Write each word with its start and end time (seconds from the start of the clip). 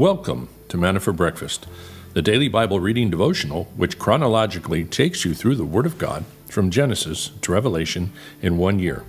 Welcome 0.00 0.48
to 0.68 0.78
Manna 0.78 0.98
for 0.98 1.12
Breakfast, 1.12 1.66
the 2.14 2.22
daily 2.22 2.48
Bible 2.48 2.80
reading 2.80 3.10
devotional 3.10 3.64
which 3.76 3.98
chronologically 3.98 4.82
takes 4.82 5.26
you 5.26 5.34
through 5.34 5.56
the 5.56 5.66
Word 5.66 5.84
of 5.84 5.98
God 5.98 6.24
from 6.48 6.70
Genesis 6.70 7.32
to 7.42 7.52
Revelation 7.52 8.10
in 8.40 8.56
one 8.56 8.78
year. 8.78 9.04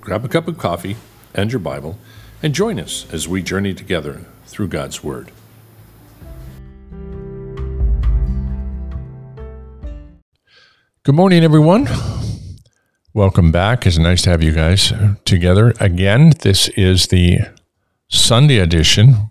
Grab 0.00 0.24
a 0.24 0.28
cup 0.28 0.46
of 0.46 0.56
coffee 0.56 0.94
and 1.34 1.50
your 1.50 1.58
Bible 1.58 1.98
and 2.44 2.54
join 2.54 2.78
us 2.78 3.12
as 3.12 3.26
we 3.26 3.42
journey 3.42 3.74
together 3.74 4.24
through 4.46 4.68
God's 4.68 5.02
Word. 5.02 5.32
Good 11.02 11.16
morning, 11.16 11.42
everyone. 11.42 11.88
Welcome 13.12 13.50
back. 13.50 13.84
It's 13.84 13.98
nice 13.98 14.22
to 14.22 14.30
have 14.30 14.44
you 14.44 14.52
guys 14.52 14.92
together 15.24 15.74
again. 15.80 16.34
This 16.42 16.68
is 16.76 17.08
the 17.08 17.40
Sunday 18.08 18.58
edition 18.58 19.30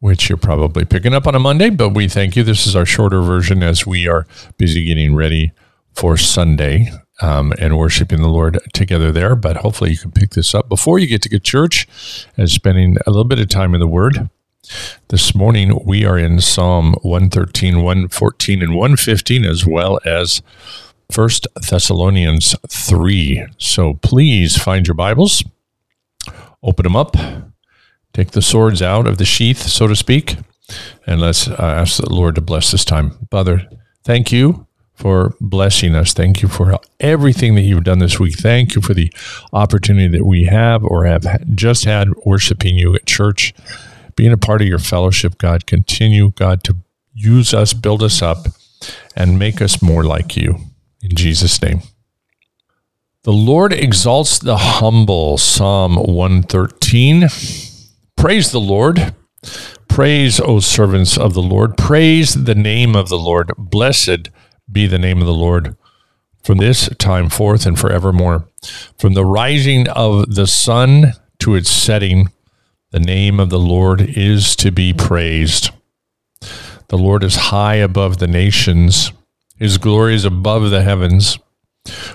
which 0.00 0.28
you're 0.28 0.36
probably 0.38 0.84
picking 0.84 1.14
up 1.14 1.26
on 1.26 1.34
a 1.34 1.38
Monday, 1.38 1.70
but 1.70 1.90
we 1.90 2.08
thank 2.08 2.36
you. 2.36 2.42
This 2.42 2.66
is 2.66 2.76
our 2.76 2.86
shorter 2.86 3.22
version 3.22 3.62
as 3.62 3.86
we 3.86 4.06
are 4.06 4.26
busy 4.56 4.84
getting 4.84 5.14
ready 5.14 5.52
for 5.94 6.16
Sunday 6.16 6.90
um, 7.22 7.52
and 7.58 7.78
worshiping 7.78 8.20
the 8.20 8.28
Lord 8.28 8.58
together 8.74 9.10
there. 9.10 9.34
But 9.34 9.58
hopefully, 9.58 9.90
you 9.92 9.98
can 9.98 10.12
pick 10.12 10.30
this 10.30 10.54
up 10.54 10.68
before 10.68 10.98
you 10.98 11.06
get 11.06 11.22
to 11.22 11.28
get 11.28 11.42
church 11.42 11.86
and 12.36 12.50
spending 12.50 12.96
a 13.06 13.10
little 13.10 13.24
bit 13.24 13.38
of 13.38 13.48
time 13.48 13.74
in 13.74 13.80
the 13.80 13.86
Word. 13.86 14.28
This 15.08 15.34
morning, 15.34 15.78
we 15.84 16.04
are 16.04 16.18
in 16.18 16.40
Psalm 16.40 16.94
113, 17.02 17.82
114, 17.82 18.62
and 18.62 18.74
115, 18.74 19.44
as 19.44 19.64
well 19.64 20.00
as 20.04 20.42
First 21.10 21.46
Thessalonians 21.70 22.54
3. 22.68 23.46
So 23.58 23.94
please 23.94 24.60
find 24.60 24.86
your 24.86 24.94
Bibles, 24.94 25.44
open 26.62 26.82
them 26.82 26.96
up 26.96 27.16
Take 28.16 28.30
the 28.30 28.40
swords 28.40 28.80
out 28.80 29.06
of 29.06 29.18
the 29.18 29.26
sheath, 29.26 29.58
so 29.58 29.86
to 29.86 29.94
speak, 29.94 30.38
and 31.06 31.20
let's 31.20 31.48
uh, 31.48 31.56
ask 31.58 32.02
the 32.02 32.10
Lord 32.10 32.36
to 32.36 32.40
bless 32.40 32.72
this 32.72 32.82
time. 32.82 33.10
Father, 33.30 33.68
thank 34.04 34.32
you 34.32 34.66
for 34.94 35.34
blessing 35.38 35.94
us. 35.94 36.14
Thank 36.14 36.40
you 36.40 36.48
for 36.48 36.80
everything 36.98 37.56
that 37.56 37.60
you've 37.60 37.84
done 37.84 37.98
this 37.98 38.18
week. 38.18 38.38
Thank 38.38 38.74
you 38.74 38.80
for 38.80 38.94
the 38.94 39.12
opportunity 39.52 40.08
that 40.16 40.24
we 40.24 40.44
have 40.44 40.82
or 40.82 41.04
have 41.04 41.26
just 41.54 41.84
had 41.84 42.08
worshiping 42.24 42.78
you 42.78 42.94
at 42.94 43.04
church, 43.04 43.52
being 44.14 44.32
a 44.32 44.38
part 44.38 44.62
of 44.62 44.66
your 44.66 44.78
fellowship, 44.78 45.36
God. 45.36 45.66
Continue, 45.66 46.30
God, 46.30 46.64
to 46.64 46.76
use 47.12 47.52
us, 47.52 47.74
build 47.74 48.02
us 48.02 48.22
up, 48.22 48.46
and 49.14 49.38
make 49.38 49.60
us 49.60 49.82
more 49.82 50.04
like 50.04 50.38
you. 50.38 50.56
In 51.02 51.14
Jesus' 51.14 51.60
name. 51.60 51.82
The 53.24 53.32
Lord 53.34 53.74
exalts 53.74 54.38
the 54.38 54.56
humble. 54.56 55.36
Psalm 55.36 55.96
113. 55.96 57.28
Praise 58.26 58.50
the 58.50 58.58
Lord. 58.58 59.14
Praise, 59.86 60.40
O 60.40 60.58
servants 60.58 61.16
of 61.16 61.34
the 61.34 61.42
Lord. 61.42 61.76
Praise 61.76 62.34
the 62.34 62.56
name 62.56 62.96
of 62.96 63.08
the 63.08 63.16
Lord. 63.16 63.52
Blessed 63.56 64.30
be 64.70 64.88
the 64.88 64.98
name 64.98 65.20
of 65.20 65.26
the 65.26 65.32
Lord 65.32 65.76
from 66.42 66.58
this 66.58 66.88
time 66.98 67.28
forth 67.28 67.66
and 67.66 67.78
forevermore. 67.78 68.48
From 68.98 69.14
the 69.14 69.24
rising 69.24 69.88
of 69.90 70.34
the 70.34 70.48
sun 70.48 71.12
to 71.38 71.54
its 71.54 71.70
setting, 71.70 72.32
the 72.90 72.98
name 72.98 73.38
of 73.38 73.48
the 73.48 73.60
Lord 73.60 74.00
is 74.00 74.56
to 74.56 74.72
be 74.72 74.92
praised. 74.92 75.70
The 76.88 76.98
Lord 76.98 77.22
is 77.22 77.36
high 77.36 77.76
above 77.76 78.18
the 78.18 78.26
nations, 78.26 79.12
his 79.56 79.78
glory 79.78 80.16
is 80.16 80.24
above 80.24 80.70
the 80.70 80.82
heavens. 80.82 81.38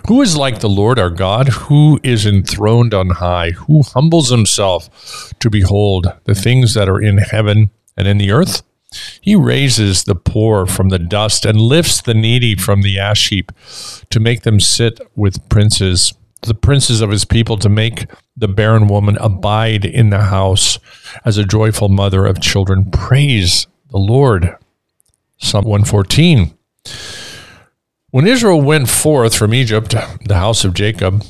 Who 0.08 0.22
is 0.22 0.38
like 0.38 0.59
the 0.59 0.69
Lord 0.69 1.00
our 1.00 1.09
God, 1.09 1.47
who 1.50 2.00
is 2.03 2.25
enthroned 2.25 2.94
on 2.94 3.09
high, 3.09 3.52
who 3.52 3.83
humbles 3.83 4.30
himself 4.30 5.33
to 5.39 5.50
behold 5.50 6.14
the 6.25 6.36
things 6.36 6.73
that 6.73 6.89
are 6.89 7.02
in 7.02 7.17
heaven 7.19 7.72
and 7.97 8.08
in 8.08 8.17
the 8.17 8.31
earth? 8.31 8.64
He 9.22 9.36
raises 9.36 10.03
the 10.03 10.16
poor 10.16 10.65
from 10.65 10.89
the 10.89 10.99
dust 10.99 11.45
and 11.45 11.59
lifts 11.59 12.02
the 12.02 12.14
needy 12.14 12.55
from 12.55 12.82
the 12.82 12.99
ash 12.99 13.30
heap 13.30 13.52
to 14.09 14.20
make 14.20 14.42
them 14.42 14.59
sit 14.59 14.99
with 15.15 15.48
princes, 15.48 16.14
the 16.42 16.53
princes 16.53 16.99
of 16.99 17.09
his 17.09 17.23
people, 17.23 17.58
to 17.58 17.70
make 17.70 18.08
the 18.36 18.49
barren 18.49 18.88
woman 18.88 19.17
abide 19.21 19.86
in 19.86 20.09
the 20.09 20.23
house 20.23 20.77
as 21.23 21.38
a 21.38 21.45
joyful 21.45 21.88
mother 21.88 22.26
of 22.26 22.42
children. 22.42 22.92
Praise 22.92 23.67
the 23.89 23.98
Lord. 23.98 24.58
Psalm 25.38 25.65
114. 25.65 26.53
When 28.11 28.27
Israel 28.27 28.61
went 28.61 28.89
forth 28.89 29.33
from 29.33 29.54
Egypt, 29.54 29.95
the 30.26 30.36
house 30.36 30.66
of 30.66 30.73
Jacob, 30.73 31.23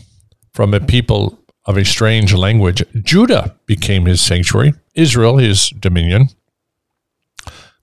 from 0.52 0.74
a 0.74 0.80
people 0.80 1.38
of 1.66 1.78
a 1.78 1.86
strange 1.86 2.34
language, 2.34 2.84
Judah 3.04 3.56
became 3.68 4.06
his 4.06 4.20
sanctuary, 4.20 4.74
Israel 4.96 5.38
his 5.38 5.70
dominion. 5.70 6.30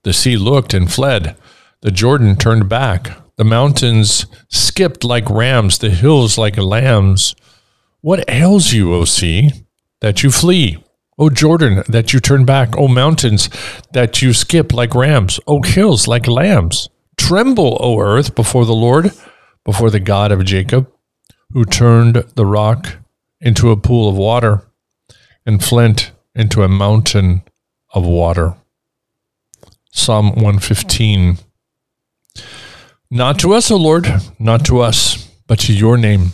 The 0.03 0.11
sea 0.11 0.35
looked 0.35 0.73
and 0.73 0.91
fled. 0.91 1.37
The 1.79 1.91
Jordan 1.91 2.35
turned 2.35 2.67
back. 2.67 3.11
The 3.37 3.45
mountains 3.45 4.25
skipped 4.49 5.05
like 5.05 5.29
rams, 5.29 5.77
the 5.77 5.91
hills 5.91 6.37
like 6.37 6.57
lambs. 6.57 7.35
What 8.01 8.29
ails 8.29 8.73
you, 8.73 8.93
O 8.93 9.05
sea, 9.05 9.51
that 10.01 10.23
you 10.23 10.29
flee? 10.29 10.83
O 11.17 11.29
Jordan, 11.29 11.83
that 11.87 12.11
you 12.11 12.19
turn 12.19 12.43
back? 12.43 12.75
O 12.77 12.89
mountains, 12.89 13.49
that 13.93 14.21
you 14.21 14.33
skip 14.33 14.73
like 14.73 14.93
rams? 14.93 15.39
O 15.47 15.61
hills, 15.61 16.05
like 16.05 16.27
lambs? 16.27 16.89
Tremble, 17.19 17.77
O 17.81 17.99
earth, 17.99 18.33
before 18.33 18.65
the 18.65 18.73
Lord, 18.73 19.11
before 19.65 19.91
the 19.91 19.99
God 19.99 20.31
of 20.31 20.45
Jacob, 20.45 20.89
who 21.51 21.65
turned 21.65 22.15
the 22.15 22.45
rock 22.45 22.97
into 23.41 23.69
a 23.69 23.77
pool 23.77 24.09
of 24.09 24.15
water 24.15 24.63
and 25.45 25.63
flint 25.63 26.11
into 26.33 26.63
a 26.63 26.69
mountain 26.69 27.43
of 27.93 28.05
water. 28.05 28.55
Psalm 29.91 30.29
115. 30.29 31.37
Not 33.11 33.37
to 33.39 33.53
us, 33.53 33.69
O 33.69 33.75
Lord, 33.75 34.07
not 34.39 34.65
to 34.65 34.79
us, 34.79 35.29
but 35.45 35.59
to 35.59 35.73
your 35.73 35.97
name. 35.97 36.31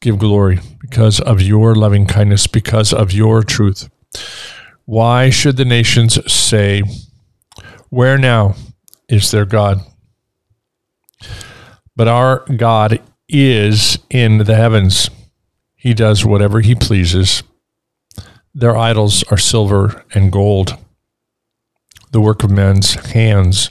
Give 0.00 0.18
glory 0.18 0.60
because 0.80 1.20
of 1.20 1.42
your 1.42 1.74
loving 1.74 2.06
kindness, 2.06 2.46
because 2.46 2.92
of 2.92 3.12
your 3.12 3.42
truth. 3.42 3.90
Why 4.84 5.30
should 5.30 5.56
the 5.56 5.64
nations 5.64 6.32
say, 6.32 6.82
Where 7.90 8.16
now 8.16 8.54
is 9.08 9.30
their 9.30 9.44
God. 9.44 9.80
But 11.96 12.08
our 12.08 12.44
God 12.56 13.00
is 13.28 13.98
in 14.10 14.38
the 14.38 14.54
heavens. 14.54 15.10
He 15.74 15.94
does 15.94 16.24
whatever 16.24 16.60
he 16.60 16.74
pleases. 16.74 17.42
Their 18.54 18.76
idols 18.76 19.22
are 19.30 19.38
silver 19.38 20.04
and 20.14 20.32
gold, 20.32 20.76
the 22.10 22.20
work 22.20 22.42
of 22.42 22.50
men's 22.50 22.94
hands. 23.12 23.70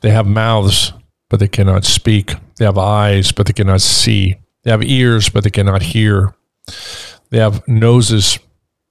They 0.00 0.10
have 0.10 0.26
mouths, 0.26 0.92
but 1.30 1.40
they 1.40 1.48
cannot 1.48 1.84
speak. 1.84 2.34
They 2.58 2.64
have 2.64 2.78
eyes, 2.78 3.32
but 3.32 3.46
they 3.46 3.52
cannot 3.52 3.80
see. 3.80 4.36
They 4.62 4.70
have 4.70 4.82
ears, 4.82 5.28
but 5.28 5.44
they 5.44 5.50
cannot 5.50 5.82
hear. 5.82 6.34
They 7.30 7.38
have 7.38 7.66
noses, 7.68 8.38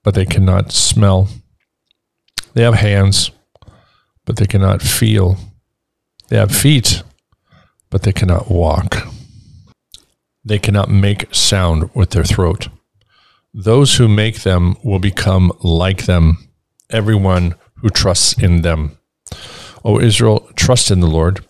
but 0.03 0.15
they 0.15 0.25
cannot 0.25 0.71
smell. 0.71 1.27
They 2.53 2.63
have 2.63 2.75
hands, 2.75 3.31
but 4.25 4.37
they 4.37 4.45
cannot 4.45 4.81
feel. 4.81 5.37
They 6.27 6.37
have 6.37 6.51
feet, 6.51 7.03
but 7.89 8.03
they 8.03 8.11
cannot 8.11 8.49
walk. 8.49 9.07
They 10.43 10.59
cannot 10.59 10.89
make 10.89 11.33
sound 11.33 11.89
with 11.93 12.11
their 12.11 12.23
throat. 12.23 12.67
Those 13.53 13.95
who 13.97 14.07
make 14.07 14.41
them 14.41 14.75
will 14.83 14.99
become 14.99 15.51
like 15.61 16.05
them, 16.05 16.49
everyone 16.89 17.55
who 17.75 17.89
trusts 17.89 18.37
in 18.37 18.61
them. 18.61 18.97
O 19.83 19.99
Israel, 19.99 20.49
trust 20.55 20.91
in 20.91 20.99
the 20.99 21.07
Lord. 21.07 21.45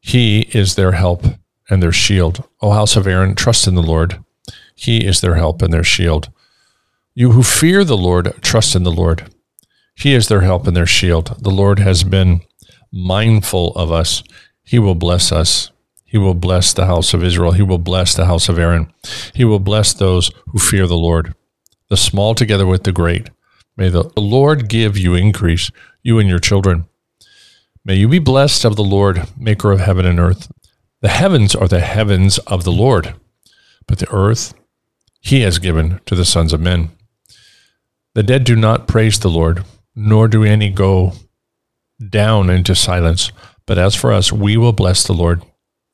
He 0.00 0.42
is 0.52 0.74
their 0.74 0.92
help 0.92 1.24
and 1.68 1.82
their 1.82 1.92
shield. 1.92 2.44
O 2.60 2.70
house 2.70 2.96
of 2.96 3.06
Aaron, 3.06 3.34
trust 3.34 3.66
in 3.66 3.74
the 3.74 3.82
Lord. 3.82 4.22
He 4.74 5.04
is 5.04 5.20
their 5.20 5.34
help 5.34 5.60
and 5.60 5.72
their 5.72 5.84
shield. 5.84 6.30
You 7.14 7.32
who 7.32 7.42
fear 7.42 7.84
the 7.84 7.96
Lord, 7.96 8.32
trust 8.42 8.76
in 8.76 8.84
the 8.84 8.92
Lord. 8.92 9.32
He 9.94 10.14
is 10.14 10.28
their 10.28 10.42
help 10.42 10.66
and 10.66 10.76
their 10.76 10.86
shield. 10.86 11.42
The 11.42 11.50
Lord 11.50 11.80
has 11.80 12.04
been 12.04 12.42
mindful 12.92 13.72
of 13.72 13.92
us, 13.92 14.22
he 14.62 14.78
will 14.78 14.94
bless 14.94 15.32
us. 15.32 15.70
He 16.04 16.18
will 16.18 16.34
bless 16.34 16.72
the 16.72 16.86
house 16.86 17.12
of 17.12 17.22
Israel. 17.22 17.52
He 17.52 17.62
will 17.62 17.78
bless 17.78 18.14
the 18.14 18.26
house 18.26 18.48
of 18.48 18.58
Aaron. 18.58 18.92
He 19.34 19.44
will 19.44 19.58
bless 19.58 19.92
those 19.92 20.30
who 20.46 20.58
fear 20.58 20.86
the 20.86 20.96
Lord, 20.96 21.34
the 21.90 21.96
small 21.96 22.34
together 22.34 22.66
with 22.66 22.84
the 22.84 22.92
great. 22.92 23.30
May 23.76 23.90
the 23.90 24.10
Lord 24.16 24.68
give 24.68 24.96
you 24.96 25.14
increase, 25.14 25.70
you 26.02 26.18
and 26.18 26.28
your 26.28 26.38
children. 26.38 26.86
May 27.84 27.94
you 27.96 28.08
be 28.08 28.18
blessed 28.18 28.64
of 28.64 28.76
the 28.76 28.84
Lord, 28.84 29.28
maker 29.38 29.70
of 29.70 29.80
heaven 29.80 30.04
and 30.04 30.18
earth. 30.18 30.50
The 31.00 31.08
heavens 31.08 31.54
are 31.54 31.68
the 31.68 31.80
heavens 31.80 32.38
of 32.38 32.64
the 32.64 32.72
Lord, 32.72 33.14
but 33.86 33.98
the 33.98 34.12
earth 34.12 34.52
he 35.20 35.42
has 35.42 35.58
given 35.58 36.00
to 36.06 36.14
the 36.14 36.24
sons 36.24 36.52
of 36.52 36.60
men. 36.60 36.90
The 38.14 38.22
dead 38.22 38.44
do 38.44 38.56
not 38.56 38.88
praise 38.88 39.20
the 39.20 39.30
Lord, 39.30 39.64
nor 39.94 40.26
do 40.26 40.42
any 40.42 40.70
go 40.70 41.12
down 42.06 42.50
into 42.50 42.74
silence. 42.74 43.32
But 43.66 43.78
as 43.78 43.94
for 43.94 44.12
us, 44.12 44.32
we 44.32 44.56
will 44.56 44.72
bless 44.72 45.04
the 45.04 45.12
Lord 45.12 45.42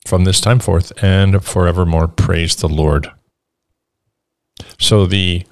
from 0.05 0.23
this 0.23 0.39
time 0.39 0.59
forth 0.59 0.91
and 1.03 1.43
forevermore. 1.43 2.07
Praise 2.07 2.55
the 2.55 2.69
Lord. 2.69 3.11
So 4.79 5.05
the 5.05 5.45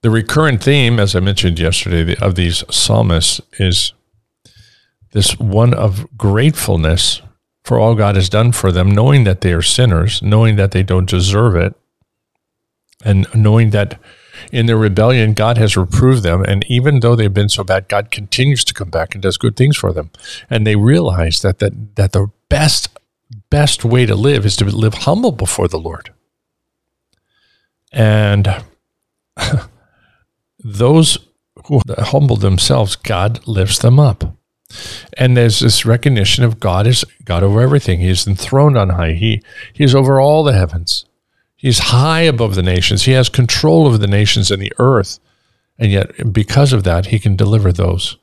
The 0.00 0.10
recurrent 0.10 0.62
theme, 0.62 1.00
as 1.00 1.16
I 1.16 1.20
mentioned 1.20 1.58
yesterday, 1.58 2.14
of 2.20 2.36
these 2.36 2.62
psalmists 2.70 3.40
is 3.58 3.92
this 5.12 5.36
one 5.38 5.74
of 5.74 6.06
gratefulness 6.16 7.20
for 7.64 7.78
all 7.78 7.96
God 7.96 8.14
has 8.14 8.28
done 8.28 8.52
for 8.52 8.70
them, 8.70 8.90
knowing 8.92 9.24
that 9.24 9.40
they 9.40 9.52
are 9.52 9.62
sinners, 9.62 10.22
knowing 10.22 10.56
that 10.56 10.70
they 10.70 10.84
don't 10.84 11.10
deserve 11.10 11.56
it, 11.56 11.74
and 13.04 13.26
knowing 13.34 13.70
that 13.70 13.98
in 14.52 14.66
their 14.66 14.76
rebellion, 14.76 15.34
God 15.34 15.58
has 15.58 15.76
reproved 15.76 16.22
them. 16.22 16.42
And 16.44 16.64
even 16.68 17.00
though 17.00 17.16
they've 17.16 17.32
been 17.32 17.48
so 17.48 17.64
bad, 17.64 17.88
God 17.88 18.10
continues 18.10 18.64
to 18.64 18.74
come 18.74 18.90
back 18.90 19.14
and 19.14 19.22
does 19.22 19.36
good 19.36 19.56
things 19.56 19.76
for 19.76 19.92
them. 19.92 20.10
And 20.48 20.66
they 20.66 20.76
realize 20.76 21.42
that, 21.42 21.58
that, 21.58 21.96
that 21.96 22.12
the 22.12 22.30
best, 22.48 22.88
best 23.50 23.84
way 23.84 24.06
to 24.06 24.14
live 24.14 24.44
is 24.46 24.56
to 24.56 24.64
live 24.64 24.94
humble 24.94 25.32
before 25.32 25.68
the 25.68 25.78
Lord. 25.78 26.12
And 27.92 28.62
those 30.58 31.18
who 31.66 31.80
humble 31.98 32.36
themselves, 32.36 32.96
God 32.96 33.46
lifts 33.46 33.78
them 33.78 33.98
up. 33.98 34.36
And 35.16 35.36
there's 35.36 35.60
this 35.60 35.86
recognition 35.86 36.44
of 36.44 36.60
God 36.60 36.86
is 36.86 37.04
God 37.24 37.42
over 37.42 37.60
everything. 37.60 38.00
He 38.00 38.08
is 38.08 38.26
enthroned 38.26 38.76
on 38.76 38.90
high. 38.90 39.12
He, 39.12 39.42
he 39.72 39.84
is 39.84 39.94
over 39.94 40.20
all 40.20 40.44
the 40.44 40.52
heavens. 40.52 41.06
He's 41.58 41.80
high 41.80 42.20
above 42.20 42.54
the 42.54 42.62
nations. 42.62 43.02
He 43.02 43.12
has 43.12 43.28
control 43.28 43.86
over 43.86 43.98
the 43.98 44.06
nations 44.06 44.52
and 44.52 44.62
the 44.62 44.72
earth. 44.78 45.18
And 45.76 45.90
yet, 45.90 46.32
because 46.32 46.72
of 46.72 46.84
that, 46.84 47.06
he 47.06 47.18
can 47.18 47.34
deliver 47.34 47.72
those 47.72 48.16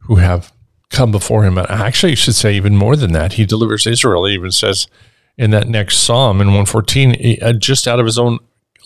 who 0.00 0.16
have 0.16 0.52
come 0.90 1.12
before 1.12 1.44
him. 1.44 1.56
Actually, 1.56 2.10
you 2.10 2.16
should 2.16 2.34
say 2.34 2.54
even 2.54 2.76
more 2.76 2.96
than 2.96 3.12
that. 3.12 3.34
He 3.34 3.46
delivers 3.46 3.86
Israel. 3.86 4.24
He 4.24 4.34
even 4.34 4.50
says 4.50 4.88
in 5.36 5.52
that 5.52 5.68
next 5.68 5.98
psalm 5.98 6.40
in 6.40 6.48
114, 6.48 7.38
uh, 7.40 7.52
just 7.52 7.86
out 7.86 8.00
of 8.00 8.06
his 8.06 8.18
own 8.18 8.40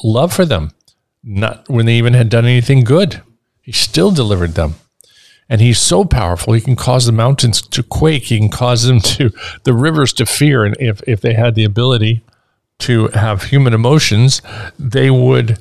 love 0.05 0.35
for 0.35 0.45
them, 0.45 0.73
not 1.25 1.67
when 1.71 1.87
they 1.87 1.95
even 1.95 2.13
had 2.13 2.29
done 2.29 2.45
anything 2.45 2.85
good. 2.85 3.23
He 3.63 3.73
still 3.73 4.11
delivered 4.11 4.55
them. 4.55 4.75
And 5.49 5.63
he's 5.63 5.79
so 5.79 6.05
powerful, 6.05 6.53
he 6.53 6.61
can 6.61 6.77
cause 6.77 7.07
the 7.07 7.13
mountains 7.13 7.63
to 7.63 7.83
quake. 7.83 8.25
He 8.25 8.39
can 8.39 8.51
cause 8.51 8.85
them 8.85 9.01
to, 9.01 9.31
the 9.65 9.73
rivers 9.73 10.13
to 10.15 10.27
fear. 10.27 10.65
And 10.65 10.77
if, 10.79 11.03
if 11.07 11.23
they 11.23 11.33
had 11.33 11.55
the 11.55 11.65
ability 11.65 12.23
to 12.81 13.09
have 13.09 13.45
human 13.45 13.75
emotions, 13.75 14.43
they 14.79 15.11
would 15.11 15.59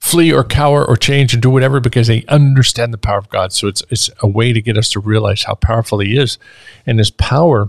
flee 0.00 0.32
or 0.32 0.44
cower 0.44 0.84
or 0.84 0.96
change 0.96 1.34
and 1.34 1.42
do 1.42 1.50
whatever 1.50 1.80
because 1.80 2.06
they 2.06 2.24
understand 2.28 2.92
the 2.92 2.98
power 2.98 3.18
of 3.18 3.28
God. 3.28 3.52
So 3.52 3.68
it's 3.68 3.82
it's 3.90 4.10
a 4.20 4.28
way 4.28 4.52
to 4.52 4.62
get 4.62 4.78
us 4.78 4.90
to 4.90 5.00
realize 5.00 5.44
how 5.44 5.54
powerful 5.54 5.98
He 5.98 6.16
is, 6.16 6.38
and 6.86 6.98
His 6.98 7.10
power 7.10 7.68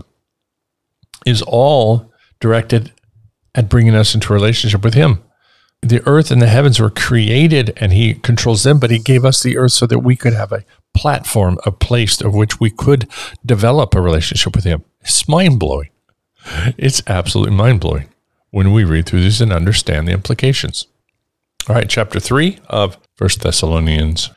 is 1.26 1.42
all 1.42 2.12
directed 2.40 2.92
at 3.54 3.68
bringing 3.68 3.94
us 3.94 4.14
into 4.14 4.32
relationship 4.32 4.84
with 4.84 4.94
Him. 4.94 5.22
The 5.82 6.06
earth 6.06 6.30
and 6.30 6.42
the 6.42 6.46
heavens 6.46 6.78
were 6.78 6.90
created, 6.90 7.72
and 7.76 7.92
He 7.92 8.14
controls 8.14 8.62
them, 8.62 8.78
but 8.78 8.90
He 8.90 8.98
gave 8.98 9.24
us 9.24 9.42
the 9.42 9.56
earth 9.56 9.72
so 9.72 9.86
that 9.86 10.00
we 10.00 10.16
could 10.16 10.34
have 10.34 10.52
a 10.52 10.64
platform, 10.94 11.58
a 11.64 11.72
place 11.72 12.20
of 12.20 12.34
which 12.34 12.60
we 12.60 12.70
could 12.70 13.08
develop 13.44 13.94
a 13.94 14.00
relationship 14.00 14.54
with 14.54 14.64
Him. 14.64 14.84
It's 15.00 15.28
mind 15.28 15.58
blowing. 15.58 15.90
It's 16.78 17.02
absolutely 17.06 17.54
mind 17.54 17.80
blowing 17.80 18.08
when 18.50 18.72
we 18.72 18.84
read 18.84 19.06
through 19.06 19.20
these 19.20 19.40
and 19.40 19.52
understand 19.52 20.08
the 20.08 20.12
implications. 20.12 20.86
All 21.68 21.74
right, 21.74 21.88
chapter 21.88 22.18
3 22.18 22.58
of 22.68 22.98
First 23.16 23.42
Thessalonians. 23.42 24.30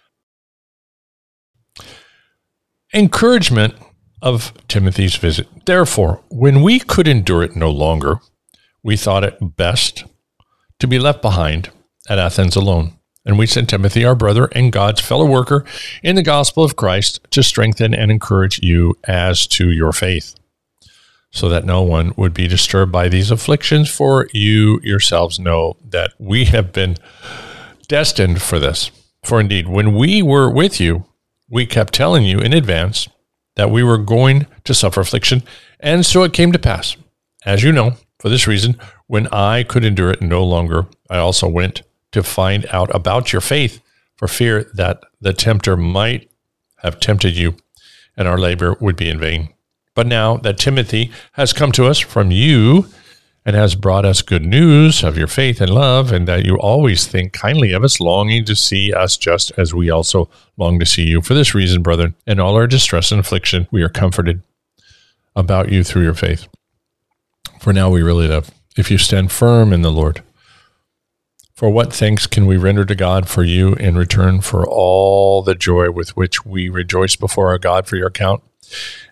Encouragement 2.94 3.75
of 4.21 4.54
Timothy's 4.68 5.15
visit. 5.15 5.48
Therefore, 5.65 6.21
when 6.30 6.62
we 6.62 6.80
could 6.80 7.07
endure 7.07 7.44
it 7.44 7.56
no 7.56 7.71
longer, 7.71 8.19
we 8.83 8.98
thought 8.98 9.24
it 9.24 9.38
best 9.57 10.04
to 10.80 10.88
be 10.88 11.00
left 11.00 11.21
behind 11.21 11.69
at 12.09 12.19
Athens 12.19 12.56
alone. 12.56 12.94
And 13.25 13.39
we 13.39 13.48
sent 13.48 13.69
Timothy, 13.69 14.04
our 14.04 14.16
brother 14.16 14.50
and 14.51 14.71
God's 14.71 15.00
fellow 15.00 15.25
worker 15.25 15.66
in 16.04 16.16
the 16.16 16.24
gospel 16.24 16.63
of 16.63 16.75
Christ, 16.75 17.21
to 17.31 17.42
strengthen 17.42 17.94
and 17.94 18.12
encourage 18.12 18.59
you 18.62 18.98
as 19.06 19.48
to 19.48 19.71
your 19.71 19.94
faith 19.94 20.36
so 21.33 21.50
that 21.50 21.65
no 21.65 21.81
one 21.81 22.13
would 22.15 22.33
be 22.33 22.47
disturbed 22.47 22.91
by 22.91 23.09
these 23.09 23.31
afflictions, 23.31 23.89
for 23.89 24.27
you 24.33 24.80
yourselves 24.83 25.39
know 25.39 25.75
that 25.83 26.13
we 26.19 26.45
have 26.45 26.71
been 26.71 26.95
destined 27.88 28.39
for 28.41 28.59
this. 28.59 28.91
For 29.24 29.39
indeed, 29.39 29.68
when 29.68 29.95
we 29.95 30.21
were 30.21 30.50
with 30.50 30.80
you, 30.80 31.06
we 31.50 31.65
kept 31.65 31.94
telling 31.94 32.24
you 32.24 32.38
in 32.38 32.53
advance 32.53 33.09
that 33.56 33.71
we 33.71 33.83
were 33.83 33.97
going 33.97 34.45
to 34.63 34.74
suffer 34.75 35.01
affliction, 35.01 35.41
and 35.80 36.06
so 36.06 36.21
it 36.21 36.33
came 36.33 36.51
to 36.51 36.59
pass. 36.59 36.95
As 37.45 37.63
you 37.63 37.71
know, 37.71 37.95
for 38.19 38.30
this 38.30 38.47
reason, 38.47 38.77
when 39.07 39.27
I 39.27 39.63
could 39.63 39.83
endure 39.83 40.12
it 40.12 40.21
no 40.21 40.44
longer, 40.44 40.85
I 41.09 41.18
also 41.18 41.47
went 41.47 41.81
to 42.12 42.21
find 42.21 42.68
out 42.68 42.94
about 42.95 43.33
your 43.33 43.41
faith, 43.41 43.81
for 44.15 44.27
fear 44.27 44.69
that 44.75 45.01
the 45.19 45.33
tempter 45.33 45.75
might 45.75 46.30
have 46.77 47.00
tempted 47.00 47.35
you, 47.35 47.56
and 48.15 48.27
our 48.27 48.38
labor 48.38 48.77
would 48.80 48.95
be 48.95 49.09
in 49.09 49.19
vain. 49.19 49.50
But 49.95 50.07
now 50.07 50.38
that 50.38 50.57
Timothy 50.57 51.12
has 51.34 51.54
come 51.54 51.72
to 51.74 51.86
us 51.86 52.00
from 52.00 52.31
you 52.31 52.88
and 53.45 53.56
has 53.56 53.75
brought 53.75 54.06
us 54.06 54.22
good 54.22 54.45
news 54.45 55.04
of 55.04 55.18
your 55.18 55.28
faith 55.28 55.60
and 55.60 55.74
love, 55.74 56.12
and 56.12 56.28
that 56.28 56.45
you 56.45 56.57
always 56.57 57.06
think 57.06 57.34
kindly 57.34 57.74
of 57.74 57.84
us, 57.84 58.00
longing 58.00 58.45
to 58.45 58.56
see 58.56 58.94
us 58.94 59.18
just 59.18 59.51
as 59.57 59.74
we 59.74 59.90
also 59.90 60.30
long 60.57 60.80
to 60.80 60.86
see 60.86 61.04
you. 61.04 61.22
For 61.22 61.34
this 61.34 61.54
reason, 61.54 61.81
brethren, 61.81 62.16
in 62.25 62.40
all 62.40 62.56
our 62.56 62.68
distress 62.68 63.12
and 63.12 63.19
affliction, 63.19 63.68
we 63.69 63.84
are 63.84 63.90
comforted 63.90 64.42
about 65.36 65.72
you 65.72 65.84
through 65.84 66.04
your 66.04 66.13
faith. 66.13 66.48
For 67.60 67.74
now 67.74 67.90
we 67.90 68.01
really 68.01 68.28
live, 68.28 68.50
if 68.78 68.90
you 68.90 68.98
stand 68.98 69.31
firm 69.31 69.74
in 69.74 69.81
the 69.81 69.92
Lord. 69.92 70.24
For 71.54 71.69
what 71.69 71.94
thanks 71.94 72.28
can 72.28 72.45
we 72.45 72.57
render 72.57 72.86
to 72.86 72.95
God 72.95 73.28
for 73.28 73.44
you 73.44 73.74
in 73.75 73.98
return 73.98 74.42
for 74.42 74.68
all 74.68 75.44
the 75.44 75.54
joy 75.56 75.92
with 75.92 76.16
which 76.16 76.45
we 76.45 76.69
rejoice 76.69 77.16
before 77.16 77.50
our 77.50 77.60
God 77.60 77.88
for 77.88 77.95
your 77.95 78.07
account? 78.07 78.42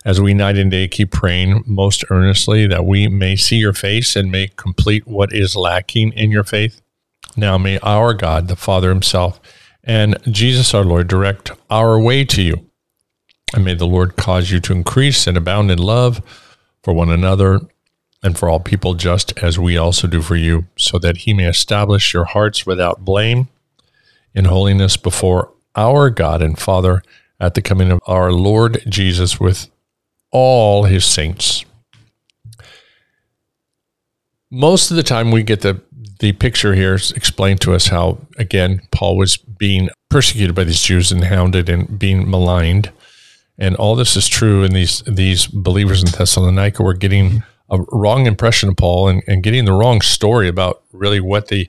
As 0.04 0.20
we 0.20 0.34
night 0.34 0.56
and 0.56 0.70
day 0.70 0.88
keep 0.88 1.10
praying 1.10 1.62
most 1.66 2.04
earnestly 2.10 2.66
that 2.66 2.84
we 2.84 3.08
may 3.08 3.36
see 3.36 3.56
your 3.56 3.72
face 3.72 4.16
and 4.16 4.30
may 4.30 4.48
complete 4.56 5.06
what 5.06 5.32
is 5.32 5.56
lacking 5.56 6.12
in 6.12 6.30
your 6.30 6.44
faith. 6.44 6.80
Now 7.36 7.58
may 7.58 7.78
our 7.80 8.14
God, 8.14 8.48
the 8.48 8.56
Father 8.56 8.88
Himself, 8.90 9.40
and 9.84 10.16
Jesus 10.30 10.74
our 10.74 10.84
Lord 10.84 11.08
direct 11.08 11.50
our 11.70 11.98
way 12.00 12.24
to 12.26 12.42
you. 12.42 12.70
And 13.54 13.64
may 13.64 13.74
the 13.74 13.86
Lord 13.86 14.16
cause 14.16 14.50
you 14.50 14.60
to 14.60 14.72
increase 14.72 15.26
and 15.26 15.36
abound 15.36 15.70
in 15.70 15.78
love 15.78 16.22
for 16.82 16.94
one 16.94 17.10
another 17.10 17.60
and 18.22 18.38
for 18.38 18.48
all 18.48 18.60
people, 18.60 18.94
just 18.94 19.36
as 19.38 19.58
we 19.58 19.76
also 19.76 20.06
do 20.06 20.22
for 20.22 20.36
you, 20.36 20.66
so 20.76 20.98
that 20.98 21.18
He 21.18 21.34
may 21.34 21.48
establish 21.48 22.14
your 22.14 22.24
hearts 22.24 22.64
without 22.64 23.04
blame 23.04 23.48
in 24.34 24.44
holiness 24.44 24.96
before 24.96 25.52
our 25.74 26.10
God 26.10 26.40
and 26.40 26.58
Father 26.58 27.02
at 27.42 27.54
the 27.54 27.60
coming 27.60 27.90
of 27.90 27.98
our 28.06 28.32
Lord 28.32 28.82
Jesus 28.88 29.40
with 29.40 29.68
all 30.30 30.84
his 30.84 31.04
saints. 31.04 31.64
Most 34.48 34.90
of 34.90 34.96
the 34.96 35.02
time, 35.02 35.32
we 35.32 35.42
get 35.42 35.60
the, 35.62 35.82
the 36.20 36.32
picture 36.32 36.74
here 36.74 36.94
explained 36.94 37.60
to 37.62 37.74
us 37.74 37.88
how, 37.88 38.18
again, 38.38 38.80
Paul 38.92 39.16
was 39.16 39.36
being 39.36 39.88
persecuted 40.08 40.54
by 40.54 40.64
these 40.64 40.82
Jews 40.82 41.10
and 41.10 41.24
hounded 41.24 41.68
and 41.68 41.98
being 41.98 42.30
maligned. 42.30 42.92
And 43.58 43.74
all 43.74 43.96
this 43.96 44.16
is 44.16 44.28
true, 44.28 44.62
and 44.62 44.74
these, 44.74 45.02
these 45.02 45.46
believers 45.46 46.02
in 46.02 46.10
Thessalonica 46.10 46.82
were 46.82 46.94
getting 46.94 47.42
a 47.68 47.80
wrong 47.90 48.26
impression 48.26 48.68
of 48.68 48.76
Paul 48.76 49.08
and, 49.08 49.22
and 49.26 49.42
getting 49.42 49.64
the 49.64 49.72
wrong 49.72 50.00
story 50.00 50.46
about 50.46 50.82
really 50.92 51.20
what 51.20 51.48
the, 51.48 51.68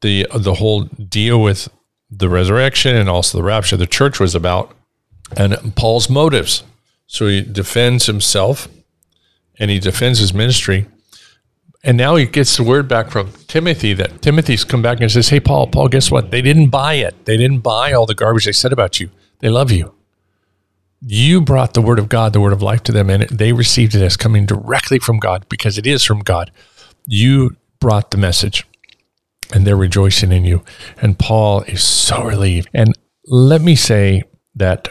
the, 0.00 0.26
the 0.34 0.54
whole 0.54 0.84
deal 0.84 1.40
with 1.40 1.68
the 2.10 2.28
resurrection 2.28 2.96
and 2.96 3.08
also 3.08 3.38
the 3.38 3.44
rapture 3.44 3.76
of 3.76 3.80
the 3.80 3.86
church 3.86 4.18
was 4.18 4.34
about 4.34 4.74
and 5.36 5.74
Paul's 5.76 6.08
motives. 6.08 6.62
So 7.06 7.26
he 7.26 7.42
defends 7.42 8.06
himself 8.06 8.68
and 9.58 9.70
he 9.70 9.78
defends 9.78 10.18
his 10.18 10.34
ministry. 10.34 10.86
And 11.82 11.98
now 11.98 12.16
he 12.16 12.24
gets 12.24 12.56
the 12.56 12.62
word 12.62 12.88
back 12.88 13.10
from 13.10 13.32
Timothy 13.46 13.92
that 13.94 14.22
Timothy's 14.22 14.64
come 14.64 14.80
back 14.80 15.00
and 15.00 15.10
says, 15.10 15.28
Hey, 15.28 15.40
Paul, 15.40 15.66
Paul, 15.66 15.88
guess 15.88 16.10
what? 16.10 16.30
They 16.30 16.40
didn't 16.40 16.70
buy 16.70 16.94
it. 16.94 17.26
They 17.26 17.36
didn't 17.36 17.60
buy 17.60 17.92
all 17.92 18.06
the 18.06 18.14
garbage 18.14 18.46
they 18.46 18.52
said 18.52 18.72
about 18.72 19.00
you. 19.00 19.10
They 19.40 19.50
love 19.50 19.70
you. 19.70 19.94
You 21.06 21.42
brought 21.42 21.74
the 21.74 21.82
word 21.82 21.98
of 21.98 22.08
God, 22.08 22.32
the 22.32 22.40
word 22.40 22.54
of 22.54 22.62
life 22.62 22.82
to 22.84 22.92
them, 22.92 23.10
and 23.10 23.24
they 23.24 23.52
received 23.52 23.94
it 23.94 24.02
as 24.02 24.16
coming 24.16 24.46
directly 24.46 24.98
from 24.98 25.18
God 25.18 25.46
because 25.50 25.76
it 25.76 25.86
is 25.86 26.02
from 26.02 26.20
God. 26.20 26.50
You 27.06 27.56
brought 27.78 28.10
the 28.10 28.16
message 28.16 28.66
and 29.52 29.66
they're 29.66 29.76
rejoicing 29.76 30.32
in 30.32 30.46
you. 30.46 30.64
And 31.02 31.18
Paul 31.18 31.62
is 31.62 31.82
so 31.82 32.24
relieved. 32.24 32.70
And 32.72 32.96
let 33.26 33.60
me 33.60 33.76
say 33.76 34.22
that 34.54 34.88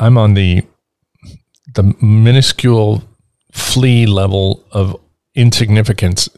I'm 0.00 0.16
on 0.16 0.34
the 0.34 0.64
the 1.74 1.94
minuscule 2.02 3.04
flea 3.52 4.06
level 4.06 4.64
of 4.72 4.96
insignificance 5.34 6.28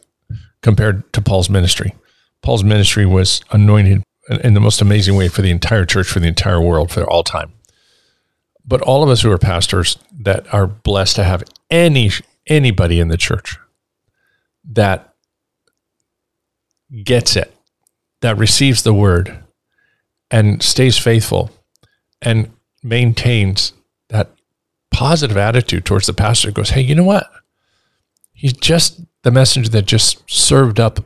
compared 0.61 1.11
to 1.13 1.21
Paul's 1.21 1.49
ministry. 1.49 1.95
Paul's 2.43 2.63
ministry 2.63 3.05
was 3.05 3.41
anointed 3.51 4.03
in 4.43 4.53
the 4.53 4.59
most 4.59 4.81
amazing 4.81 5.15
way 5.15 5.29
for 5.29 5.41
the 5.41 5.49
entire 5.49 5.85
church, 5.85 6.07
for 6.07 6.19
the 6.19 6.27
entire 6.27 6.61
world, 6.61 6.91
for 6.91 7.03
all 7.09 7.23
time. 7.23 7.53
But 8.65 8.81
all 8.81 9.01
of 9.01 9.09
us 9.09 9.21
who 9.21 9.31
are 9.31 9.37
pastors 9.37 9.97
that 10.19 10.53
are 10.53 10.67
blessed 10.67 11.15
to 11.15 11.23
have 11.23 11.43
any 11.71 12.11
anybody 12.45 12.99
in 12.99 13.07
the 13.07 13.17
church 13.17 13.57
that 14.65 15.13
gets 17.03 17.35
it, 17.35 17.55
that 18.21 18.37
receives 18.37 18.83
the 18.83 18.93
word, 18.93 19.43
and 20.29 20.61
stays 20.61 20.97
faithful 20.97 21.49
and 22.21 22.51
maintains 22.83 23.73
that 24.09 24.31
positive 24.93 25.37
attitude 25.37 25.85
towards 25.85 26.07
the 26.07 26.13
pastor 26.13 26.51
goes, 26.51 26.71
Hey, 26.71 26.81
you 26.81 26.95
know 26.95 27.03
what? 27.03 27.29
He's 28.33 28.53
just 28.53 29.01
the 29.23 29.31
messenger 29.31 29.69
that 29.69 29.85
just 29.85 30.29
served 30.29 30.79
up 30.79 31.05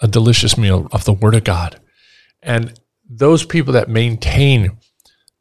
a 0.00 0.08
delicious 0.08 0.56
meal 0.56 0.88
of 0.92 1.04
the 1.04 1.12
word 1.12 1.34
of 1.34 1.44
God. 1.44 1.80
And 2.42 2.78
those 3.08 3.44
people 3.44 3.72
that 3.72 3.88
maintain 3.88 4.78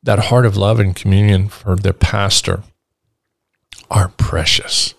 that 0.04 0.20
heart 0.20 0.46
of 0.46 0.58
love 0.58 0.80
and 0.80 0.96
communion 0.96 1.50
for 1.50 1.76
their 1.76 1.94
pastor 1.94 2.64
are 3.90 4.10
precious. 4.18 4.94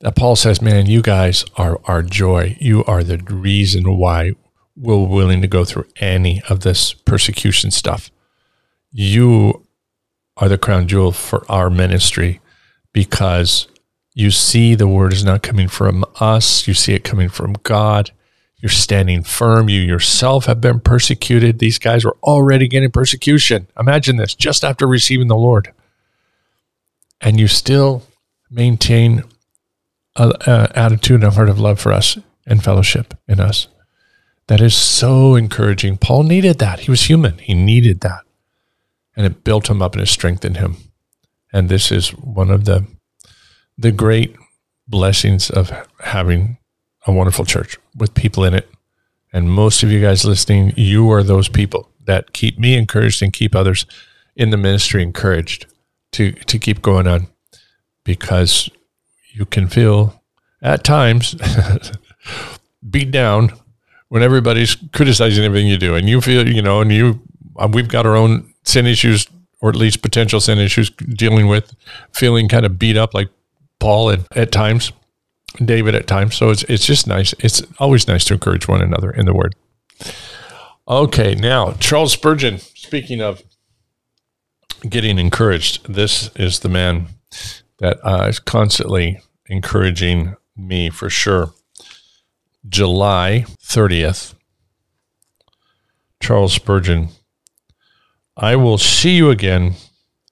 That 0.00 0.16
Paul 0.16 0.36
says, 0.36 0.62
man, 0.62 0.86
you 0.86 1.02
guys 1.02 1.44
are 1.56 1.80
our 1.84 2.02
joy. 2.02 2.56
You 2.60 2.84
are 2.84 3.04
the 3.04 3.18
reason 3.18 3.98
why 3.98 4.32
we're 4.76 5.06
willing 5.06 5.42
to 5.42 5.48
go 5.48 5.64
through 5.64 5.86
any 6.00 6.42
of 6.48 6.60
this 6.60 6.94
persecution 6.94 7.70
stuff. 7.70 8.10
You 8.90 9.66
are 10.40 10.48
the 10.48 10.58
crown 10.58 10.88
jewel 10.88 11.12
for 11.12 11.44
our 11.50 11.70
ministry 11.70 12.40
because 12.92 13.68
you 14.14 14.30
see 14.30 14.74
the 14.74 14.88
word 14.88 15.12
is 15.12 15.24
not 15.24 15.42
coming 15.42 15.68
from 15.68 16.04
us, 16.18 16.66
you 16.66 16.74
see 16.74 16.94
it 16.94 17.04
coming 17.04 17.28
from 17.28 17.52
God. 17.62 18.10
You're 18.62 18.68
standing 18.68 19.22
firm. 19.22 19.70
You 19.70 19.80
yourself 19.80 20.44
have 20.44 20.60
been 20.60 20.80
persecuted. 20.80 21.58
These 21.58 21.78
guys 21.78 22.04
were 22.04 22.16
already 22.22 22.68
getting 22.68 22.90
persecution. 22.90 23.66
Imagine 23.78 24.16
this 24.16 24.34
just 24.34 24.64
after 24.64 24.86
receiving 24.86 25.28
the 25.28 25.36
Lord. 25.36 25.72
And 27.22 27.40
you 27.40 27.48
still 27.48 28.02
maintain 28.50 29.22
an 30.16 30.32
attitude 30.46 31.22
and 31.22 31.24
a 31.24 31.30
heart 31.30 31.48
of 31.48 31.58
love 31.58 31.80
for 31.80 31.92
us 31.92 32.18
and 32.46 32.62
fellowship 32.62 33.14
in 33.26 33.40
us. 33.40 33.68
That 34.48 34.60
is 34.60 34.74
so 34.74 35.36
encouraging. 35.36 35.96
Paul 35.96 36.24
needed 36.24 36.58
that. 36.58 36.80
He 36.80 36.90
was 36.90 37.04
human. 37.04 37.38
He 37.38 37.54
needed 37.54 38.00
that. 38.00 38.24
And 39.16 39.26
it 39.26 39.44
built 39.44 39.68
him 39.68 39.82
up 39.82 39.94
and 39.94 40.02
it 40.02 40.06
strengthened 40.06 40.56
him. 40.56 40.76
And 41.52 41.68
this 41.68 41.90
is 41.90 42.10
one 42.10 42.50
of 42.50 42.64
the 42.64 42.86
the 43.76 43.90
great 43.90 44.36
blessings 44.86 45.48
of 45.48 45.72
having 46.00 46.58
a 47.06 47.12
wonderful 47.12 47.44
church 47.44 47.78
with 47.96 48.14
people 48.14 48.44
in 48.44 48.52
it. 48.52 48.68
And 49.32 49.50
most 49.50 49.82
of 49.82 49.90
you 49.90 50.00
guys 50.00 50.24
listening, 50.24 50.74
you 50.76 51.10
are 51.10 51.22
those 51.22 51.48
people 51.48 51.88
that 52.04 52.32
keep 52.32 52.58
me 52.58 52.76
encouraged 52.76 53.22
and 53.22 53.32
keep 53.32 53.54
others 53.54 53.86
in 54.36 54.50
the 54.50 54.56
ministry 54.56 55.02
encouraged 55.02 55.66
to, 56.12 56.32
to 56.32 56.58
keep 56.58 56.82
going 56.82 57.06
on 57.06 57.28
because 58.04 58.68
you 59.32 59.46
can 59.46 59.68
feel 59.68 60.20
at 60.60 60.84
times 60.84 61.36
beat 62.90 63.10
down 63.10 63.52
when 64.08 64.22
everybody's 64.22 64.76
criticizing 64.92 65.44
everything 65.44 65.68
you 65.68 65.78
do 65.78 65.94
and 65.94 66.08
you 66.08 66.20
feel, 66.20 66.48
you 66.48 66.60
know, 66.60 66.80
and 66.80 66.92
you, 66.92 67.22
uh, 67.56 67.68
we've 67.70 67.88
got 67.88 68.04
our 68.04 68.16
own 68.16 68.49
sin 68.70 68.86
issues 68.86 69.26
or 69.60 69.68
at 69.68 69.76
least 69.76 70.02
potential 70.02 70.40
sin 70.40 70.58
issues 70.58 70.90
dealing 70.90 71.46
with 71.46 71.74
feeling 72.12 72.48
kind 72.48 72.64
of 72.64 72.78
beat 72.78 72.96
up 72.96 73.12
like 73.14 73.28
Paul 73.78 74.10
at, 74.10 74.20
at 74.36 74.52
times 74.52 74.92
David 75.64 75.94
at 75.94 76.06
times. 76.06 76.36
So 76.36 76.50
it's 76.50 76.62
it's 76.64 76.86
just 76.86 77.06
nice. 77.06 77.34
It's 77.40 77.62
always 77.78 78.06
nice 78.06 78.24
to 78.26 78.34
encourage 78.34 78.68
one 78.68 78.82
another 78.82 79.10
in 79.10 79.26
the 79.26 79.34
word. 79.34 79.54
Okay, 80.88 81.34
now 81.34 81.72
Charles 81.72 82.12
Spurgeon, 82.12 82.58
speaking 82.58 83.20
of 83.20 83.42
getting 84.88 85.18
encouraged, 85.18 85.92
this 85.92 86.30
is 86.36 86.60
the 86.60 86.68
man 86.68 87.08
that 87.78 87.98
uh, 88.04 88.26
is 88.28 88.38
constantly 88.38 89.20
encouraging 89.46 90.36
me 90.56 90.90
for 90.90 91.10
sure. 91.10 91.52
July 92.68 93.44
30th, 93.62 94.34
Charles 96.20 96.52
Spurgeon, 96.52 97.08
I 98.42 98.56
will 98.56 98.78
see 98.78 99.16
you 99.16 99.28
again, 99.28 99.74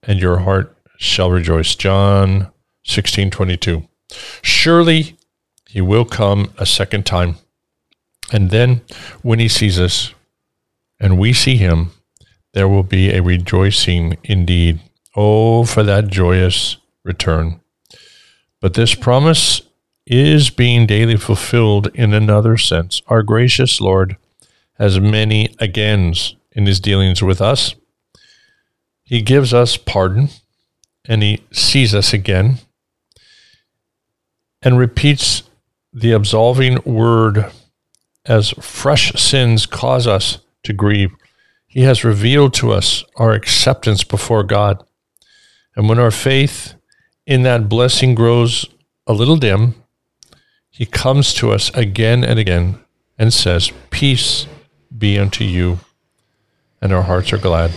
and 0.02 0.18
your 0.18 0.38
heart 0.38 0.74
shall 0.96 1.30
rejoice. 1.30 1.74
John 1.74 2.50
16 2.84 3.30
22. 3.30 3.86
Surely 4.40 5.18
he 5.68 5.82
will 5.82 6.06
come 6.06 6.54
a 6.56 6.64
second 6.64 7.04
time. 7.04 7.36
And 8.32 8.50
then 8.50 8.80
when 9.20 9.38
he 9.38 9.48
sees 9.48 9.78
us 9.78 10.14
and 10.98 11.18
we 11.18 11.34
see 11.34 11.58
him, 11.58 11.90
there 12.54 12.66
will 12.66 12.82
be 12.82 13.10
a 13.10 13.22
rejoicing 13.22 14.16
indeed. 14.24 14.80
Oh, 15.14 15.64
for 15.64 15.82
that 15.82 16.08
joyous 16.08 16.78
return. 17.04 17.60
But 18.62 18.72
this 18.72 18.94
promise 18.94 19.60
is 20.06 20.48
being 20.48 20.86
daily 20.86 21.18
fulfilled 21.18 21.88
in 21.94 22.14
another 22.14 22.56
sense. 22.56 23.02
Our 23.08 23.22
gracious 23.22 23.82
Lord 23.82 24.16
has 24.78 24.98
many 24.98 25.54
agains 25.58 26.36
in 26.52 26.64
his 26.64 26.80
dealings 26.80 27.22
with 27.22 27.42
us. 27.42 27.74
He 29.08 29.22
gives 29.22 29.54
us 29.54 29.78
pardon 29.78 30.28
and 31.06 31.22
he 31.22 31.42
sees 31.50 31.94
us 31.94 32.12
again 32.12 32.58
and 34.60 34.78
repeats 34.78 35.44
the 35.94 36.12
absolving 36.12 36.78
word 36.84 37.50
as 38.26 38.50
fresh 38.60 39.14
sins 39.14 39.64
cause 39.64 40.06
us 40.06 40.40
to 40.64 40.74
grieve. 40.74 41.10
He 41.66 41.84
has 41.84 42.04
revealed 42.04 42.52
to 42.54 42.70
us 42.70 43.02
our 43.16 43.32
acceptance 43.32 44.04
before 44.04 44.42
God. 44.42 44.84
And 45.74 45.88
when 45.88 45.98
our 45.98 46.10
faith 46.10 46.74
in 47.24 47.44
that 47.44 47.66
blessing 47.66 48.14
grows 48.14 48.66
a 49.06 49.14
little 49.14 49.38
dim, 49.38 49.74
he 50.68 50.84
comes 50.84 51.32
to 51.34 51.50
us 51.50 51.70
again 51.70 52.24
and 52.24 52.38
again 52.38 52.78
and 53.16 53.32
says, 53.32 53.72
Peace 53.88 54.46
be 54.96 55.18
unto 55.18 55.44
you. 55.44 55.78
And 56.82 56.92
our 56.92 57.04
hearts 57.04 57.32
are 57.32 57.38
glad. 57.38 57.72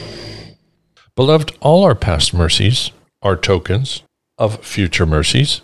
Beloved, 1.16 1.56
all 1.60 1.84
our 1.84 1.96
past 1.96 2.34
mercies 2.34 2.92
are 3.22 3.36
tokens 3.36 4.04
of 4.38 4.66
future 4.66 5.06
mercies. 5.06 5.62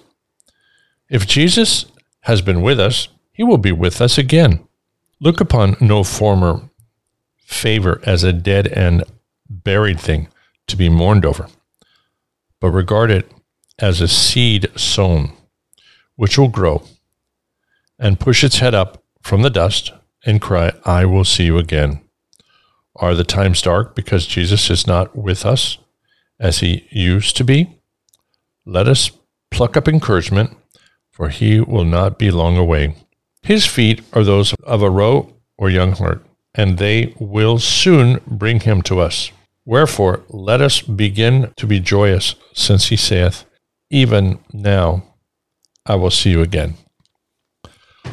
If 1.10 1.26
Jesus 1.26 1.86
has 2.22 2.42
been 2.42 2.62
with 2.62 2.80
us, 2.80 3.08
he 3.32 3.44
will 3.44 3.58
be 3.58 3.72
with 3.72 4.02
us 4.02 4.18
again. 4.18 4.68
Look 5.20 5.40
upon 5.40 5.78
no 5.80 6.04
former 6.04 6.70
favor 7.38 8.02
as 8.04 8.24
a 8.24 8.34
dead 8.34 8.68
and 8.68 9.04
buried 9.50 10.00
thing 10.00 10.28
to 10.68 10.76
be 10.76 10.90
mourned 10.90 11.26
over, 11.26 11.48
but 12.60 12.72
regard 12.72 13.10
it 13.10 13.32
as 13.80 14.02
a 14.02 14.08
seed 14.08 14.70
sown, 14.76 15.32
which 16.16 16.38
will 16.38 16.50
grow 16.50 16.84
and 17.98 18.20
push 18.20 18.44
its 18.44 18.60
head 18.60 18.76
up 18.76 19.04
from 19.22 19.42
the 19.42 19.50
dust 19.50 19.92
and 20.26 20.42
cry, 20.42 20.72
I 20.84 21.06
will 21.06 21.24
see 21.24 21.46
you 21.46 21.58
again. 21.58 22.02
Are 22.98 23.16
the 23.16 23.24
times 23.24 23.62
dark 23.62 23.96
because 23.96 24.26
Jesus 24.26 24.70
is 24.70 24.88
not 24.88 25.16
with 25.16 25.46
us 25.46 25.78
as 26.40 26.60
he 26.60 26.88
used 26.90 27.38
to 27.38 27.44
be? 27.44 27.80
Let 28.66 28.88
us 28.88 29.12
pluck 29.52 29.78
up 29.78 29.88
encouragement 29.88 30.58
for 31.18 31.30
he 31.30 31.60
will 31.60 31.84
not 31.84 32.20
be 32.20 32.30
long 32.30 32.58
away. 32.58 32.96
His 33.42 33.66
feet 33.66 34.02
are 34.14 34.24
those 34.24 34.54
of 34.64 34.84
a 34.84 34.90
roe 34.90 35.34
or 35.58 35.68
young 35.68 35.94
hart, 35.94 36.24
and 36.54 36.78
they 36.78 37.16
will 37.20 37.58
soon 37.58 38.22
bring 38.28 38.60
him 38.60 38.84
to 38.84 39.00
us. 39.00 39.32
Wherefore, 39.66 40.22
let 40.30 40.62
us 40.62 40.82
begin 40.82 41.52
to 41.58 41.66
be 41.66 41.80
joyous, 41.80 42.36
since 42.54 42.90
he 42.90 42.96
saith, 42.96 43.46
Even 43.90 44.38
now 44.54 45.16
I 45.88 45.96
will 45.96 46.12
see 46.12 46.30
you 46.30 46.44
again. 46.44 46.76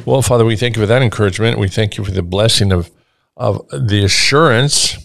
Well, 0.06 0.22
Father, 0.22 0.46
we 0.46 0.56
thank 0.56 0.74
you 0.74 0.82
for 0.82 0.86
that 0.86 1.02
encouragement. 1.02 1.58
We 1.58 1.68
thank 1.68 1.98
you 1.98 2.04
for 2.04 2.10
the 2.10 2.22
blessing 2.22 2.72
of, 2.72 2.90
of 3.36 3.66
the 3.70 4.04
assurance 4.04 4.96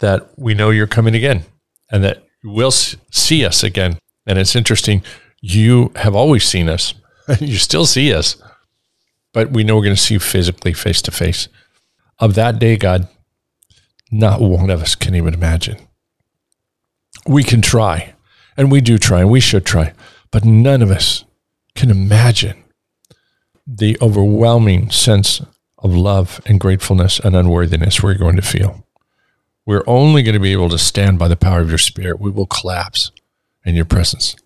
that 0.00 0.36
we 0.36 0.54
know 0.54 0.70
you're 0.70 0.86
coming 0.86 1.14
again 1.14 1.44
and 1.90 2.02
that 2.04 2.24
you 2.42 2.50
will 2.50 2.70
see 2.70 3.44
us 3.44 3.62
again. 3.62 3.98
And 4.26 4.38
it's 4.38 4.56
interesting, 4.56 5.02
you 5.40 5.92
have 5.96 6.14
always 6.14 6.44
seen 6.44 6.68
us 6.68 6.94
and 7.28 7.40
you 7.48 7.56
still 7.56 7.86
see 7.86 8.12
us, 8.12 8.36
but 9.32 9.50
we 9.50 9.64
know 9.64 9.76
we're 9.76 9.84
going 9.84 9.96
to 9.96 10.00
see 10.00 10.14
you 10.14 10.20
physically 10.20 10.72
face 10.72 11.02
to 11.02 11.10
face. 11.10 11.48
Of 12.18 12.34
that 12.34 12.58
day, 12.58 12.76
God, 12.76 13.08
not 14.10 14.40
one 14.40 14.70
of 14.70 14.82
us 14.82 14.94
can 14.94 15.14
even 15.14 15.34
imagine. 15.34 15.76
We 17.26 17.42
can 17.42 17.62
try, 17.62 18.14
and 18.56 18.70
we 18.70 18.80
do 18.80 18.98
try, 18.98 19.20
and 19.20 19.30
we 19.30 19.40
should 19.40 19.64
try, 19.64 19.92
but 20.30 20.44
none 20.44 20.82
of 20.82 20.90
us 20.90 21.24
can 21.74 21.90
imagine 21.90 22.62
the 23.66 23.96
overwhelming 24.00 24.90
sense 24.90 25.40
of 25.82 25.94
love 25.94 26.40
and 26.46 26.60
gratefulness 26.60 27.18
and 27.18 27.36
unworthiness 27.36 28.02
we're 28.02 28.14
going 28.14 28.36
to 28.36 28.42
feel. 28.42 28.86
We're 29.66 29.84
only 29.86 30.22
going 30.22 30.34
to 30.34 30.40
be 30.40 30.52
able 30.52 30.70
to 30.70 30.78
stand 30.78 31.18
by 31.18 31.28
the 31.28 31.36
power 31.36 31.60
of 31.60 31.68
your 31.68 31.78
spirit. 31.78 32.20
We 32.20 32.30
will 32.30 32.46
collapse 32.46 33.10
in 33.64 33.74
your 33.74 33.84
presence 33.84 34.36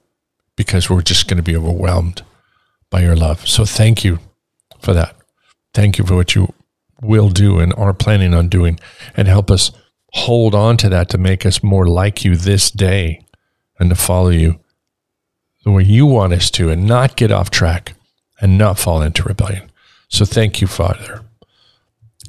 because 0.57 0.90
we're 0.90 1.02
just 1.02 1.28
going 1.28 1.37
to 1.37 1.43
be 1.43 1.57
overwhelmed 1.57 2.23
by 2.90 3.02
your 3.02 3.16
love. 3.16 3.47
So 3.47 3.64
thank 3.64 4.05
you 4.05 4.19
for 4.81 4.93
that. 4.95 5.16
Thank 5.73 5.99
you 5.99 6.05
for 6.05 6.16
what 6.16 6.35
you 6.35 6.52
will 7.02 7.28
do 7.28 7.59
and 7.59 7.75
are 7.75 7.93
planning 7.93 8.33
on 8.33 8.49
doing, 8.49 8.81
and 9.16 9.28
help 9.28 9.50
us 9.50 9.71
hold 10.12 10.55
on 10.55 10.78
to 10.78 10.88
that 10.88 11.11
to 11.11 11.19
make 11.19 11.45
us 11.45 11.62
more 11.62 11.87
like 11.87 12.25
you 12.25 12.37
this 12.37 12.71
day 12.71 13.25
and 13.78 13.90
to 13.90 13.97
follow 13.97 14.31
you 14.31 14.59
the 15.64 15.71
way 15.71 15.83
you 15.83 16.07
want 16.07 16.33
us 16.33 16.50
to 16.52 16.71
and 16.71 16.87
not 16.87 17.16
get 17.16 17.31
off 17.31 17.50
track 17.50 17.93
and 18.40 18.57
not 18.57 18.78
fall 18.78 19.02
into 19.02 19.23
rebellion. 19.25 19.71
So 20.09 20.25
thank 20.25 20.61
you, 20.61 20.67
Father. 20.67 21.23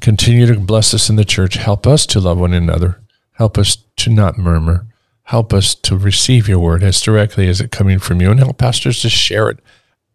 Continue 0.02 0.46
to 0.48 0.60
bless 0.60 0.94
us 0.94 1.10
in 1.10 1.16
the 1.16 1.26
church. 1.26 1.56
Help 1.56 1.88
us 1.88 2.06
to 2.08 2.20
love 2.20 2.40
one 2.40 2.54
another. 2.54 3.02
Help 3.34 3.58
us 3.58 3.78
to 3.98 4.10
not 4.10 4.38
murmur. 4.38 4.88
Help 5.24 5.54
us 5.54 5.76
to 5.76 5.98
receive 5.98 6.48
your 6.48 6.60
word 6.60 6.84
as 6.84 7.02
directly 7.02 7.48
as 7.50 7.60
it 7.60 7.72
coming 7.72 8.00
from 8.00 8.22
you 8.22 8.32
and 8.32 8.40
help 8.40 8.58
pastors 8.58 9.02
to 9.02 9.10
share 9.10 9.50
it 9.50 9.60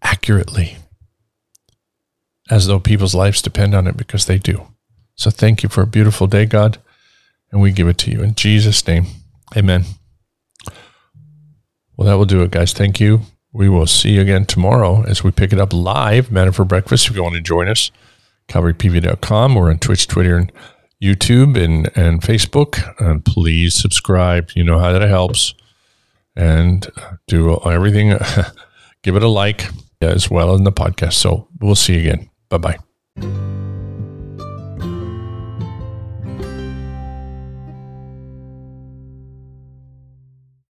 accurately 0.00 0.76
as 2.50 2.66
though 2.66 2.80
people's 2.80 3.14
lives 3.14 3.42
depend 3.42 3.74
on 3.74 3.86
it 3.86 3.96
because 3.96 4.26
they 4.26 4.38
do. 4.38 4.68
So 5.14 5.30
thank 5.30 5.62
you 5.62 5.68
for 5.68 5.82
a 5.82 5.86
beautiful 5.86 6.26
day, 6.26 6.46
God, 6.46 6.78
and 7.50 7.60
we 7.60 7.72
give 7.72 7.88
it 7.88 7.98
to 7.98 8.10
you 8.10 8.22
in 8.22 8.34
Jesus' 8.34 8.86
name. 8.86 9.06
Amen. 9.56 9.84
Well, 11.96 12.08
that 12.08 12.14
will 12.14 12.24
do 12.24 12.42
it, 12.42 12.50
guys. 12.50 12.72
Thank 12.72 12.98
you. 12.98 13.20
We 13.52 13.68
will 13.68 13.86
see 13.86 14.14
you 14.14 14.22
again 14.22 14.46
tomorrow 14.46 15.02
as 15.04 15.22
we 15.22 15.30
pick 15.30 15.52
it 15.52 15.60
up 15.60 15.72
live, 15.72 16.32
Manna 16.32 16.52
for 16.52 16.64
Breakfast. 16.64 17.08
If 17.08 17.16
you 17.16 17.22
want 17.22 17.34
to 17.34 17.40
join 17.40 17.68
us, 17.68 17.90
calvarypv.com. 18.48 19.54
We're 19.54 19.70
on 19.70 19.78
Twitch, 19.78 20.06
Twitter, 20.06 20.36
and 20.36 20.52
YouTube 21.02 21.62
and, 21.62 21.90
and 21.96 22.22
Facebook. 22.22 22.82
And 22.98 23.24
please 23.24 23.74
subscribe. 23.74 24.50
You 24.54 24.64
know 24.64 24.78
how 24.78 24.92
that 24.92 25.02
helps. 25.02 25.54
And 26.34 26.86
uh, 26.96 27.16
do 27.26 27.60
everything. 27.60 28.16
Give 29.02 29.16
it 29.16 29.22
a 29.22 29.28
like 29.28 29.68
as 30.00 30.30
well 30.30 30.54
in 30.54 30.64
the 30.64 30.72
podcast. 30.72 31.14
So 31.14 31.48
we'll 31.60 31.74
see 31.74 31.94
you 31.94 32.00
again. 32.00 32.30
Bye 32.48 32.58
bye. 32.58 33.71